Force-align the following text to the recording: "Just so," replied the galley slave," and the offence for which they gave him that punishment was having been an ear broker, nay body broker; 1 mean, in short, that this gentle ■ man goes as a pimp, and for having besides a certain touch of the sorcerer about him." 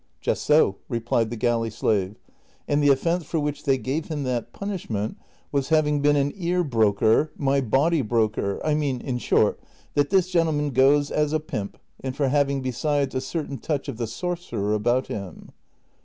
"Just 0.19 0.45
so," 0.45 0.77
replied 0.89 1.29
the 1.29 1.35
galley 1.35 1.69
slave," 1.69 2.15
and 2.67 2.81
the 2.81 2.89
offence 2.89 3.23
for 3.23 3.39
which 3.39 3.65
they 3.65 3.77
gave 3.77 4.07
him 4.07 4.23
that 4.23 4.51
punishment 4.51 5.15
was 5.51 5.69
having 5.69 6.01
been 6.01 6.15
an 6.15 6.33
ear 6.35 6.63
broker, 6.63 7.31
nay 7.37 7.61
body 7.61 8.01
broker; 8.01 8.59
1 8.63 8.79
mean, 8.79 8.99
in 8.99 9.19
short, 9.19 9.59
that 9.93 10.09
this 10.09 10.31
gentle 10.31 10.53
■ 10.53 10.57
man 10.57 10.71
goes 10.71 11.11
as 11.11 11.33
a 11.33 11.39
pimp, 11.39 11.77
and 12.03 12.15
for 12.17 12.29
having 12.29 12.63
besides 12.63 13.13
a 13.13 13.21
certain 13.21 13.59
touch 13.59 13.87
of 13.87 13.97
the 13.97 14.07
sorcerer 14.07 14.73
about 14.73 15.05
him." 15.05 15.51